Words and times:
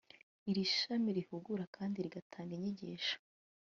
iri 0.49 0.63
shami 0.75 1.09
rihugura 1.17 1.65
kandi 1.75 1.97
rigatanga 2.05 2.51
inyigisho 2.55 3.15